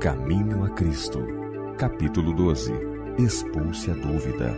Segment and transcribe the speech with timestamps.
[0.00, 1.18] Caminho a Cristo,
[1.76, 2.72] capítulo 12
[3.18, 4.54] Expulse a dúvida.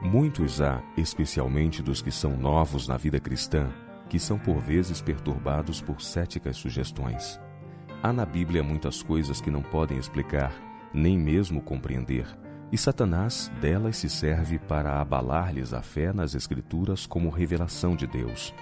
[0.00, 3.70] Muitos há, especialmente dos que são novos na vida cristã,
[4.08, 7.38] que são por vezes perturbados por céticas sugestões.
[8.02, 12.26] Há na Bíblia muitas coisas que não podem explicar, nem mesmo compreender,
[12.72, 18.54] e Satanás delas se serve para abalar-lhes a fé nas Escrituras como revelação de Deus.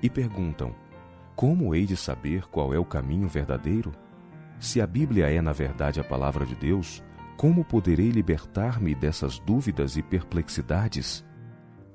[0.00, 0.74] E perguntam:
[1.34, 3.92] Como hei de saber qual é o caminho verdadeiro?
[4.60, 7.02] Se a Bíblia é, na verdade, a palavra de Deus,
[7.36, 11.24] como poderei libertar-me dessas dúvidas e perplexidades?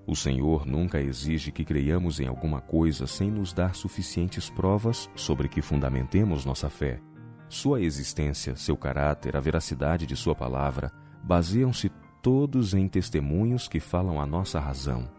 [0.06, 5.48] O Senhor nunca exige que creiamos em alguma coisa sem nos dar suficientes provas sobre
[5.48, 7.00] que fundamentemos nossa fé.
[7.50, 10.92] Sua existência, seu caráter, a veracidade de Sua palavra
[11.24, 15.10] baseiam-se todos em testemunhos que falam a nossa razão.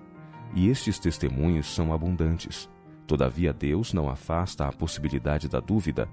[0.55, 2.69] E estes testemunhos são abundantes.
[3.07, 6.09] Todavia, Deus não afasta a possibilidade da dúvida.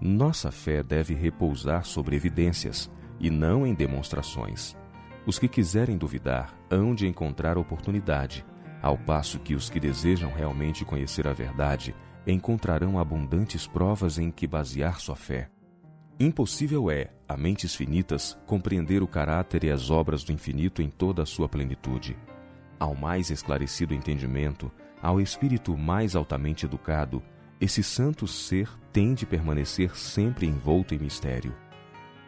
[0.00, 4.76] Nossa fé deve repousar sobre evidências e não em demonstrações.
[5.26, 8.46] Os que quiserem duvidar hão de encontrar oportunidade,
[8.80, 11.94] ao passo que os que desejam realmente conhecer a verdade
[12.26, 15.50] encontrarão abundantes provas em que basear sua fé.
[16.20, 21.22] Impossível é, a mentes finitas, compreender o caráter e as obras do infinito em toda
[21.22, 22.18] a sua plenitude.
[22.76, 24.68] Ao mais esclarecido entendimento,
[25.00, 27.22] ao espírito mais altamente educado,
[27.60, 31.54] esse santo ser tem de permanecer sempre envolto em mistério.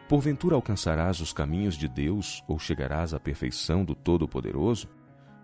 [0.07, 4.87] Porventura alcançarás os caminhos de Deus ou chegarás à perfeição do Todo-Poderoso?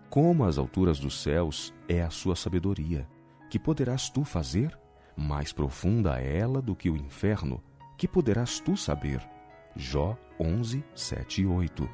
[0.08, 3.06] Como as alturas dos céus é a sua sabedoria,
[3.50, 4.78] que poderás tu fazer?
[5.14, 7.62] Mais profunda é ela do que o inferno,
[7.98, 9.20] que poderás tu saber?
[9.74, 11.90] Jó 11, 7 e 8.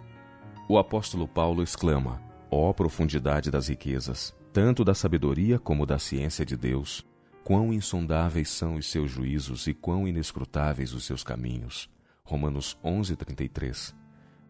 [0.69, 6.45] O apóstolo Paulo exclama: Ó oh, profundidade das riquezas, tanto da sabedoria como da ciência
[6.45, 7.05] de Deus!
[7.42, 11.90] Quão insondáveis são os seus juízos e quão inescrutáveis os seus caminhos!
[12.23, 13.95] Romanos 11:33.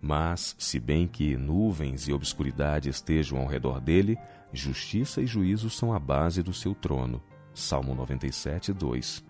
[0.00, 4.18] Mas, se bem que nuvens e obscuridade estejam ao redor dele,
[4.52, 7.22] justiça e juízo são a base do seu trono.
[7.54, 9.24] Salmo 97:2.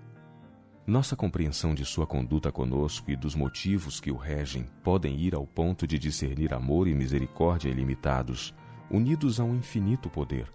[0.87, 5.47] Nossa compreensão de sua conduta conosco e dos motivos que o regem podem ir ao
[5.47, 8.55] ponto de discernir amor e misericórdia ilimitados,
[8.91, 10.47] unidos a um infinito poder.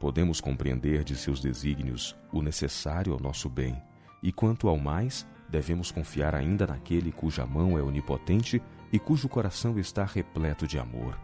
[0.00, 3.80] Podemos compreender de seus desígnios o necessário ao nosso bem,
[4.20, 8.60] e quanto ao mais, devemos confiar ainda naquele cuja mão é onipotente
[8.92, 11.16] e cujo coração está repleto de amor.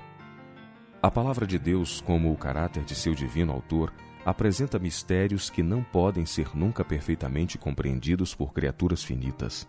[1.03, 3.93] A palavra de Deus, como o caráter de seu divino autor,
[4.25, 9.69] apresenta mistérios que não podem ser nunca perfeitamente compreendidos por criaturas finitas.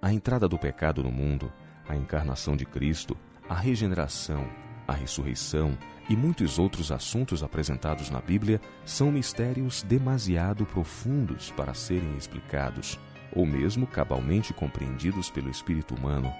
[0.00, 1.52] A entrada do pecado no mundo,
[1.88, 3.16] a encarnação de Cristo,
[3.48, 4.46] a regeneração,
[4.86, 5.76] a ressurreição
[6.08, 12.98] e muitos outros assuntos apresentados na Bíblia são mistérios demasiado profundos para serem explicados
[13.32, 16.32] ou mesmo cabalmente compreendidos pelo espírito humano.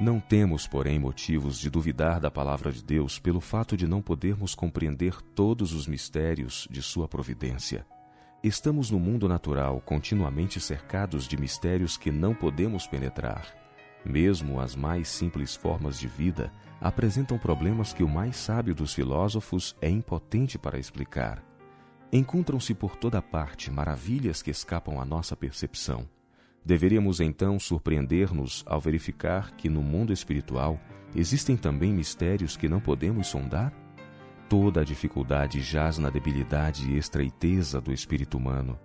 [0.00, 4.54] Não temos, porém, motivos de duvidar da palavra de Deus pelo fato de não podermos
[4.54, 7.86] compreender todos os mistérios de sua providência.
[8.42, 13.54] Estamos no mundo natural continuamente cercados de mistérios que não podemos penetrar.
[14.02, 16.50] Mesmo as mais simples formas de vida
[16.80, 21.44] apresentam problemas que o mais sábio dos filósofos é impotente para explicar.
[22.10, 26.08] Encontram-se por toda parte maravilhas que escapam à nossa percepção.
[26.64, 30.78] Deveríamos então surpreender-nos ao verificar que no mundo espiritual
[31.14, 33.72] existem também mistérios que não podemos sondar?
[34.48, 38.78] Toda a dificuldade jaz na debilidade e estreiteza do espírito humano.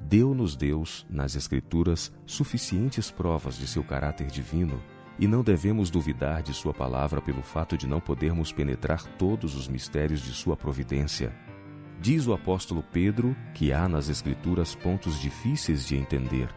[0.00, 4.80] Deu-nos Deus, nas Escrituras, suficientes provas de seu caráter divino
[5.18, 9.68] e não devemos duvidar de Sua palavra pelo fato de não podermos penetrar todos os
[9.68, 11.34] mistérios de Sua providência.
[12.00, 16.48] Diz o apóstolo Pedro que há nas Escrituras pontos difíceis de entender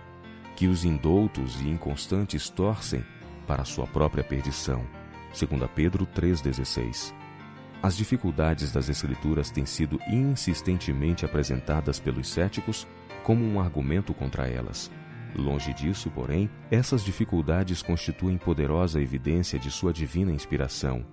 [0.56, 3.04] que os indoutos e inconstantes torcem
[3.46, 4.86] para a sua própria perdição.
[5.38, 7.14] 2 Pedro 3,16
[7.84, 12.88] As dificuldades das Escrituras têm sido insistentemente apresentadas pelos céticos
[13.24, 14.90] como um argumento contra elas.
[15.36, 21.06] Longe disso, porém, essas dificuldades constituem poderosa evidência de sua divina inspiração.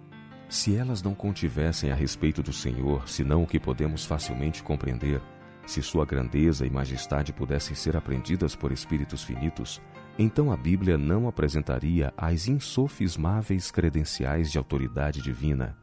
[0.48, 5.20] Se elas não contivessem a respeito do Senhor, senão o que podemos facilmente compreender,
[5.66, 9.80] se sua grandeza e majestade pudessem ser aprendidas por espíritos finitos,
[10.18, 15.76] então a Bíblia não apresentaria as insofismáveis credenciais de autoridade divina.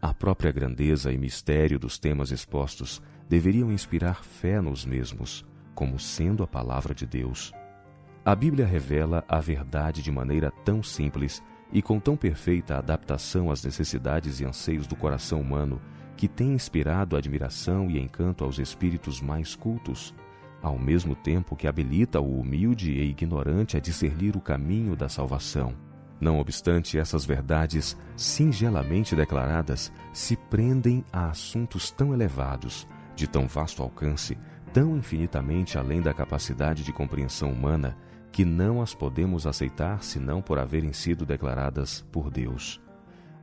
[0.00, 5.44] A própria grandeza e mistério dos temas expostos deveriam inspirar fé nos mesmos,
[5.74, 7.52] como sendo a palavra de Deus.
[8.24, 13.64] A Bíblia revela a verdade de maneira tão simples e com tão perfeita adaptação às
[13.64, 15.80] necessidades e anseios do coração humano
[16.16, 20.14] que tem inspirado admiração e encanto aos espíritos mais cultos,
[20.62, 25.74] ao mesmo tempo que habilita o humilde e ignorante a discernir o caminho da salvação.
[26.18, 33.82] Não obstante, essas verdades, singelamente declaradas, se prendem a assuntos tão elevados, de tão vasto
[33.82, 34.38] alcance,
[34.72, 37.96] tão infinitamente além da capacidade de compreensão humana,
[38.32, 42.80] que não as podemos aceitar senão por haverem sido declaradas por Deus.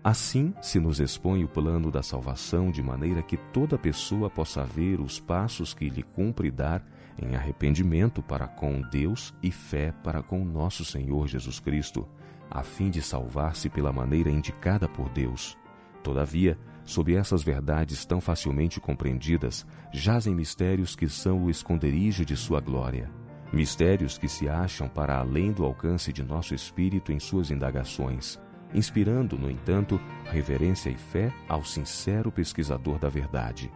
[0.04, 5.00] Assim se nos expõe o plano da salvação de maneira que toda pessoa possa ver
[5.00, 6.86] os passos que lhe cumpre dar
[7.18, 12.06] em arrependimento para com Deus e fé para com nosso Senhor Jesus Cristo,
[12.52, 15.58] a fim de salvar-se pela maneira indicada por Deus.
[16.04, 22.60] Todavia, sob essas verdades tão facilmente compreendidas, jazem mistérios que são o esconderijo de sua
[22.60, 23.10] glória.
[23.54, 28.38] Mistérios que se acham para além do alcance de nosso espírito em suas indagações
[28.74, 33.72] inspirando, no entanto, reverência e fé ao sincero pesquisador da verdade.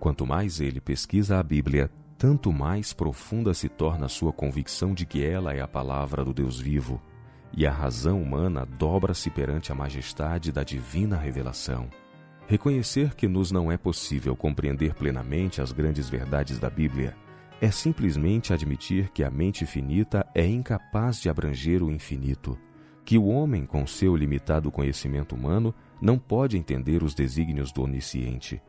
[0.00, 5.04] Quanto mais ele pesquisa a Bíblia, tanto mais profunda se torna a sua convicção de
[5.04, 7.00] que ela é a palavra do Deus vivo,
[7.56, 11.88] e a razão humana dobra-se perante a majestade da divina revelação.
[12.46, 17.14] Reconhecer que nos não é possível compreender plenamente as grandes verdades da Bíblia
[17.60, 22.56] é simplesmente admitir que a mente finita é incapaz de abranger o infinito
[23.08, 28.60] que o homem, com seu limitado conhecimento humano, não pode entender os desígnios do onisciente.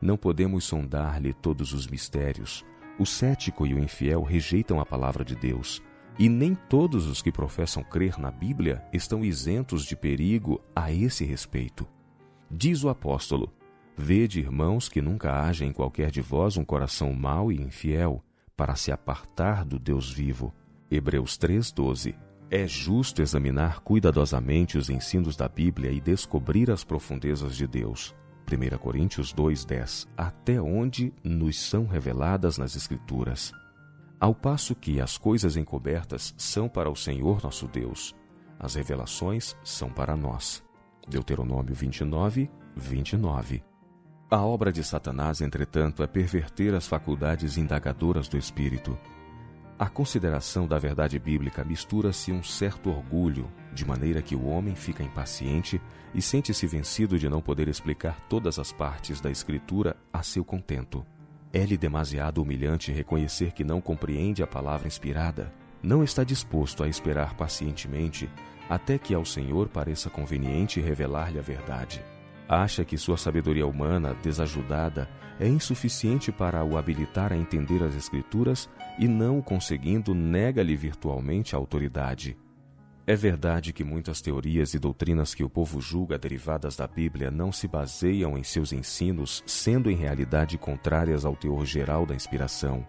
[0.00, 2.64] Não podemos sondar-lhe todos os mistérios.
[2.98, 5.82] O cético e o infiel rejeitam a palavra de Deus,
[6.18, 11.22] e nem todos os que professam crer na Bíblia estão isentos de perigo a esse
[11.22, 11.86] respeito.
[12.50, 13.52] Diz o apóstolo:
[13.94, 18.24] Vede, irmãos, que nunca haja em qualquer de vós um coração mau e infiel,
[18.56, 20.50] para se apartar do Deus vivo.
[20.90, 27.66] Hebreus 3,12 é justo examinar cuidadosamente os ensinos da Bíblia e descobrir as profundezas de
[27.66, 28.14] Deus.
[28.46, 33.54] 1 Coríntios 2,10 Até onde nos são reveladas nas Escrituras.
[34.20, 38.14] Ao passo que as coisas encobertas são para o Senhor nosso Deus,
[38.60, 40.62] as revelações são para nós.
[41.08, 43.64] Deuteronômio 29, 29.
[44.30, 48.98] A obra de Satanás, entretanto, é perverter as faculdades indagadoras do espírito
[49.82, 55.02] a consideração da verdade bíblica mistura-se um certo orgulho, de maneira que o homem fica
[55.02, 55.82] impaciente
[56.14, 61.04] e sente-se vencido de não poder explicar todas as partes da Escritura a seu contento.
[61.52, 65.52] É-lhe demasiado humilhante reconhecer que não compreende a palavra inspirada,
[65.82, 68.30] não está disposto a esperar pacientemente
[68.70, 72.04] até que ao Senhor pareça conveniente revelar-lhe a verdade
[72.52, 75.08] acha que sua sabedoria humana, desajudada,
[75.40, 78.68] é insuficiente para o habilitar a entender as Escrituras
[78.98, 82.36] e, não o conseguindo, nega-lhe virtualmente a autoridade.
[83.06, 87.50] É verdade que muitas teorias e doutrinas que o povo julga derivadas da Bíblia não
[87.50, 92.86] se baseiam em seus ensinos, sendo em realidade contrárias ao teor geral da inspiração.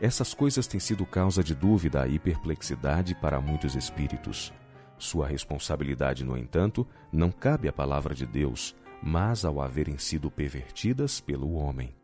[0.00, 4.52] Essas coisas têm sido causa de dúvida e perplexidade para muitos espíritos.
[4.98, 11.20] Sua responsabilidade, no entanto, não cabe à palavra de Deus, mas ao haverem sido pervertidas
[11.20, 11.94] pelo homem.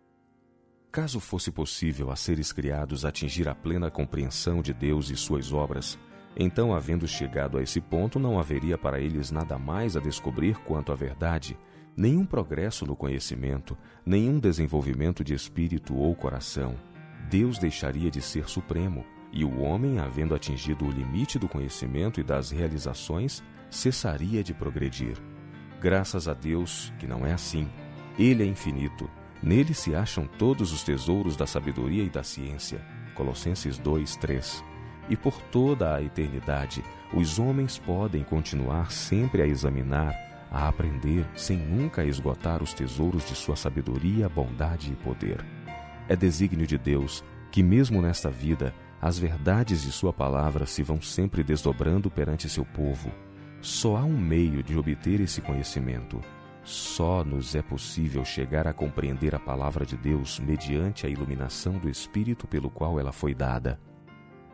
[0.93, 5.99] Caso fosse possível a seres criados atingir a plena compreensão de Deus e suas obras,
[6.37, 10.91] então, havendo chegado a esse ponto, não haveria para eles nada mais a descobrir quanto
[10.91, 11.57] à verdade,
[11.97, 16.75] nenhum progresso no conhecimento, nenhum desenvolvimento de espírito ou coração.
[17.31, 22.25] Deus deixaria de ser supremo, e o homem, havendo atingido o limite do conhecimento e
[22.25, 25.17] das realizações, cessaria de progredir.
[25.85, 27.69] Graças a Deus que não é assim.
[28.19, 29.07] Ele é infinito.
[29.43, 32.81] Nele se acham todos os tesouros da sabedoria e da ciência.
[33.15, 34.65] Colossenses 2, 3.
[35.11, 41.59] E por toda a eternidade, os homens podem continuar sempre a examinar, a aprender, sem
[41.59, 45.45] nunca esgotar os tesouros de sua sabedoria, bondade e poder.
[46.09, 47.23] É desígnio de Deus
[47.53, 52.65] que, mesmo nesta vida, as verdades de Sua palavra se vão sempre desdobrando perante seu
[52.65, 53.13] povo,
[53.65, 56.21] só há um meio de obter esse conhecimento.
[56.63, 61.89] Só nos é possível chegar a compreender a palavra de Deus mediante a iluminação do
[61.89, 63.81] Espírito pelo qual ela foi dada.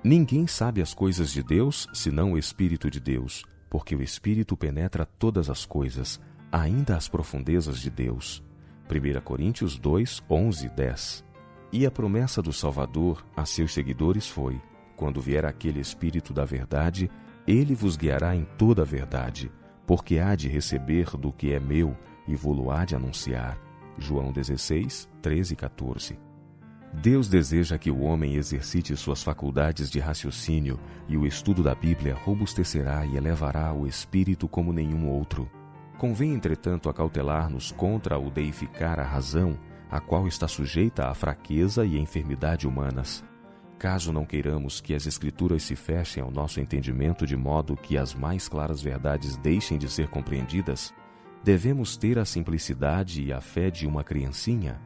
[0.03, 5.05] Ninguém sabe as coisas de Deus senão o Espírito de Deus, porque o Espírito penetra
[5.05, 6.21] todas as coisas,
[6.53, 8.45] ainda as profundezas de Deus.
[8.89, 11.25] 1 Coríntios 2, 11 10
[11.73, 14.61] E a promessa do Salvador a seus seguidores foi:
[14.97, 17.11] quando vier aquele Espírito da Verdade,
[17.51, 19.51] ele vos guiará em toda a verdade,
[19.87, 23.59] porque há de receber do que é meu e vou-lo há de anunciar.
[23.99, 26.19] João 16, 13 e 14.
[26.93, 30.79] Deus deseja que o homem exercite suas faculdades de raciocínio
[31.09, 35.51] e o estudo da Bíblia robustecerá e elevará o espírito como nenhum outro.
[35.99, 39.59] Convém, entretanto, acautelar-nos contra o deificar a razão,
[39.91, 43.25] a qual está sujeita à fraqueza e enfermidade humanas.
[43.81, 48.15] Caso não queiramos que as Escrituras se fechem ao nosso entendimento de modo que as
[48.15, 50.93] mais claras verdades deixem de ser compreendidas,
[51.43, 54.79] devemos ter a simplicidade e a fé de uma criancinha,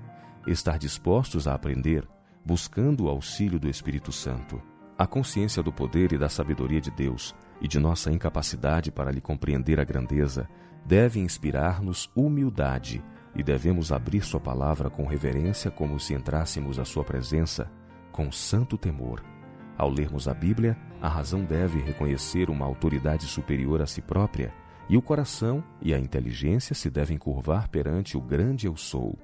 [0.47, 2.07] estar dispostos a aprender,
[2.45, 4.63] buscando o auxílio do Espírito Santo.
[4.97, 9.21] A consciência do poder e da sabedoria de Deus e de nossa incapacidade para lhe
[9.21, 10.49] compreender a grandeza
[10.87, 13.03] deve inspirar-nos humildade
[13.35, 17.69] e devemos abrir Sua palavra com reverência, como se entrássemos à Sua presença
[18.15, 19.25] com santo temor.
[19.77, 24.55] Ao lermos a Bíblia, a razão deve reconhecer uma autoridade superior a si própria,
[24.89, 29.19] e o coração e a inteligência se devem curvar perante o grande Eu Sou.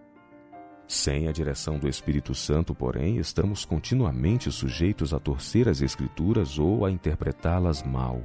[0.88, 6.84] Sem a direção do Espírito Santo, porém, estamos continuamente sujeitos a torcer as Escrituras ou
[6.84, 8.20] a interpretá-las mal.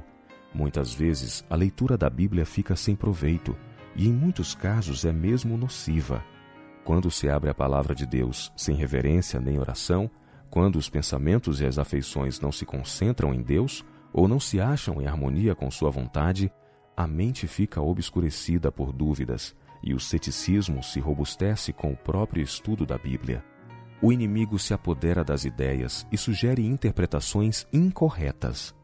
[0.52, 3.56] Muitas vezes, a leitura da Bíblia fica sem proveito
[3.94, 6.24] e, em muitos casos, é mesmo nociva.
[6.82, 10.10] Quando se abre a palavra de Deus sem reverência nem oração,
[10.50, 15.00] quando os pensamentos e as afeições não se concentram em Deus ou não se acham
[15.00, 16.50] em harmonia com Sua vontade,
[16.96, 22.86] a mente fica obscurecida por dúvidas e o ceticismo se robustece com o próprio estudo
[22.86, 23.44] da Bíblia.
[24.00, 28.74] O inimigo se apodera das ideias e sugere interpretações incorretas.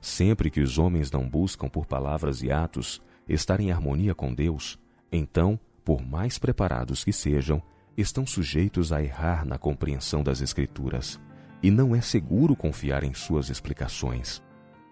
[0.00, 4.78] Sempre que os homens não buscam por palavras e atos estar em harmonia com Deus,
[5.12, 7.62] então, por mais preparados que sejam,
[8.00, 11.20] estão sujeitos a errar na compreensão das Escrituras,
[11.62, 14.42] e não é seguro confiar em suas explicações.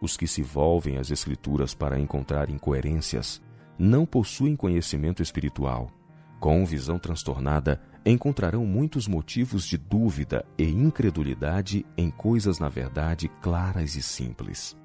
[0.00, 3.43] Os que se volvem às Escrituras para encontrar incoerências
[3.79, 5.91] não possuem conhecimento espiritual.
[6.38, 13.97] Com visão transtornada, encontrarão muitos motivos de dúvida e incredulidade em coisas na verdade claras
[13.97, 14.77] e simples.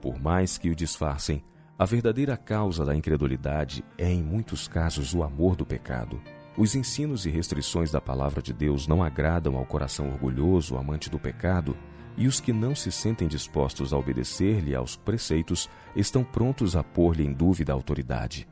[0.00, 1.42] Por mais que o disfarcem,
[1.78, 6.20] a verdadeira causa da incredulidade é, em muitos casos, o amor do pecado.
[6.56, 11.18] Os ensinos e restrições da palavra de Deus não agradam ao coração orgulhoso, amante do
[11.18, 11.74] pecado,
[12.14, 17.24] e os que não se sentem dispostos a obedecer-lhe aos preceitos estão prontos a pôr-lhe
[17.24, 18.46] em dúvida a autoridade.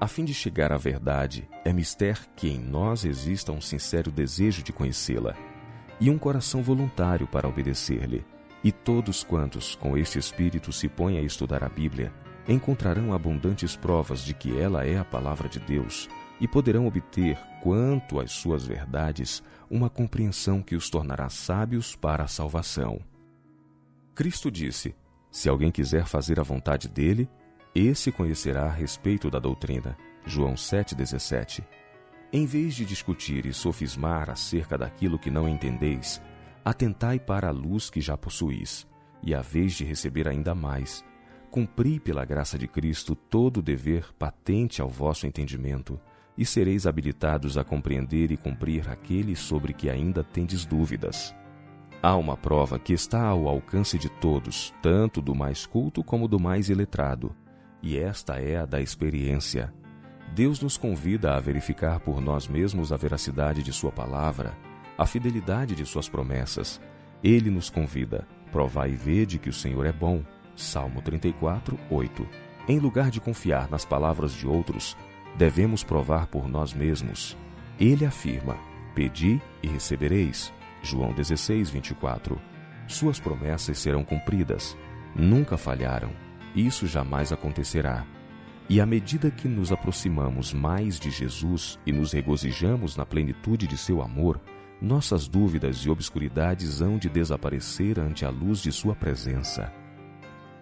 [0.00, 4.62] A fim de chegar à verdade, é mister que em nós exista um sincero desejo
[4.62, 5.34] de conhecê-la
[6.00, 8.24] e um coração voluntário para obedecer-lhe.
[8.64, 12.10] E todos quantos, com este espírito, se põem a estudar a Bíblia,
[12.48, 16.08] encontrarão abundantes provas de que ela é a palavra de Deus
[16.40, 22.28] e poderão obter, quanto às suas verdades, uma compreensão que os tornará sábios para a
[22.28, 23.00] salvação.
[24.14, 24.94] Cristo disse:
[25.30, 27.28] Se alguém quiser fazer a vontade dele,
[27.74, 29.96] esse conhecerá a respeito da doutrina.
[30.26, 31.64] João 7,17.
[32.32, 36.20] Em vez de discutir e sofismar acerca daquilo que não entendeis,
[36.64, 38.86] atentai para a luz que já possuís,
[39.22, 41.04] e a vez de receber ainda mais,
[41.50, 46.00] cumpri pela graça de Cristo todo o dever patente ao vosso entendimento,
[46.36, 51.34] e sereis habilitados a compreender e cumprir aquele sobre que ainda tendes dúvidas.
[52.02, 56.38] Há uma prova que está ao alcance de todos, tanto do mais culto como do
[56.38, 57.34] mais iletrado,
[57.82, 59.72] e esta é a da experiência.
[60.34, 64.56] Deus nos convida a verificar por nós mesmos a veracidade de Sua palavra,
[64.98, 66.80] a fidelidade de Suas promessas.
[67.22, 70.22] Ele nos convida, provai e vede que o Senhor é bom.
[70.56, 72.26] Salmo 34, 8.
[72.68, 74.96] Em lugar de confiar nas palavras de outros,
[75.36, 77.36] devemos provar por nós mesmos.
[77.78, 78.56] Ele afirma:
[78.94, 80.52] Pedi e recebereis.
[80.82, 82.40] João 16, 24.
[82.86, 84.76] Suas promessas serão cumpridas.
[85.16, 86.10] Nunca falharam.
[86.54, 88.04] Isso jamais acontecerá.
[88.68, 93.76] E à medida que nos aproximamos mais de Jesus e nos regozijamos na plenitude de
[93.76, 94.40] seu amor,
[94.80, 99.72] nossas dúvidas e obscuridades hão de desaparecer ante a luz de Sua presença.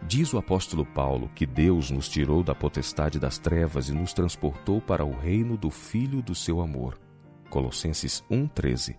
[0.07, 4.81] Diz o apóstolo Paulo que Deus nos tirou da potestade das trevas e nos transportou
[4.81, 6.99] para o reino do Filho do seu amor.
[7.49, 8.97] Colossenses 1,13.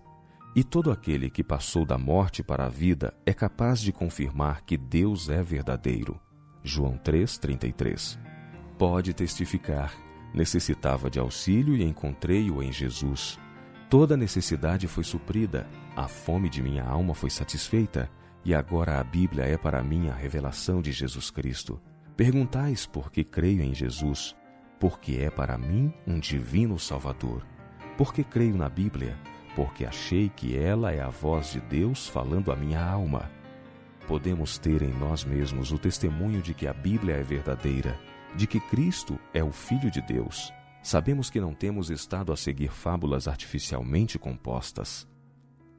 [0.56, 4.76] E todo aquele que passou da morte para a vida é capaz de confirmar que
[4.76, 6.18] Deus é verdadeiro.
[6.62, 8.18] João 3,33.
[8.78, 9.92] Pode testificar.
[10.32, 13.38] Necessitava de auxílio e encontrei-o em Jesus.
[13.90, 18.10] Toda necessidade foi suprida, a fome de minha alma foi satisfeita
[18.44, 21.80] e agora a Bíblia é para mim a revelação de Jesus Cristo.
[22.16, 24.36] Perguntais por que creio em Jesus,
[24.78, 27.44] porque é para mim um divino Salvador.
[27.96, 29.16] Porque creio na Bíblia,
[29.56, 33.30] porque achei que ela é a voz de Deus falando à minha alma.
[34.06, 37.98] Podemos ter em nós mesmos o testemunho de que a Bíblia é verdadeira,
[38.36, 40.52] de que Cristo é o Filho de Deus.
[40.82, 45.08] Sabemos que não temos estado a seguir fábulas artificialmente compostas.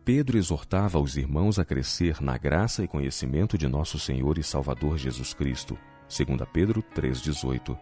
[0.05, 4.99] Pedro exortava os irmãos a crescer na graça e conhecimento de nosso Senhor e Salvador
[4.99, 5.75] Jesus Cristo.
[6.07, 7.75] 2 Pedro 3,18.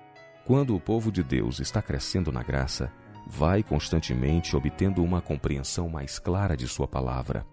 [0.45, 2.89] Quando o povo de Deus está crescendo na graça,
[3.27, 7.45] vai constantemente obtendo uma compreensão mais clara de Sua palavra.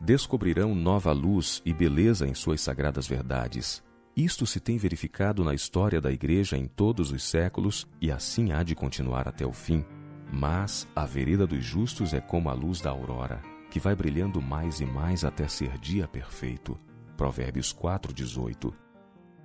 [0.00, 3.80] Descobrirão nova luz e beleza em suas sagradas verdades.
[4.16, 8.64] Isto se tem verificado na história da Igreja em todos os séculos e assim há
[8.64, 9.84] de continuar até o fim.
[10.32, 14.80] Mas a vereda dos justos é como a luz da aurora que vai brilhando mais
[14.80, 16.78] e mais até ser dia perfeito.
[17.16, 18.72] Provérbios 4:18.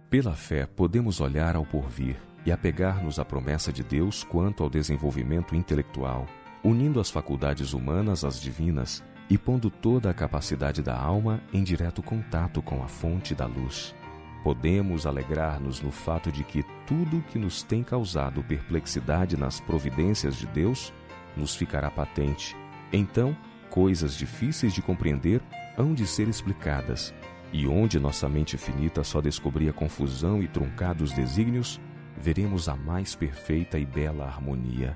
[0.10, 5.56] Pela fé podemos olhar ao porvir e apegar-nos à promessa de Deus quanto ao desenvolvimento
[5.56, 6.28] intelectual,
[6.64, 12.04] unindo as faculdades humanas às divinas e pondo toda a capacidade da alma em direto
[12.04, 13.96] contato com a fonte da luz.
[14.44, 20.48] Podemos alegrar-nos no fato de que tudo que nos tem causado perplexidade nas providências de
[20.48, 20.92] Deus
[21.38, 22.58] nos ficará patente.
[22.92, 23.38] Então,
[23.72, 25.42] coisas difíceis de compreender
[25.78, 27.14] hão de ser explicadas,
[27.54, 31.80] e onde nossa mente finita só descobria confusão e truncados desígnios,
[32.18, 34.96] veremos a mais perfeita e bela harmonia.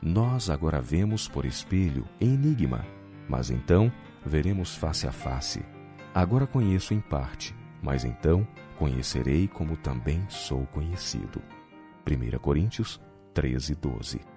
[0.00, 2.84] Nós agora vemos por espelho, em enigma,
[3.28, 3.90] mas então
[4.24, 5.64] veremos face a face.
[6.14, 8.46] Agora conheço em parte, mas então
[8.78, 11.42] conhecerei como também sou conhecido.
[12.06, 13.00] 1 Coríntios
[13.32, 14.33] 13, 12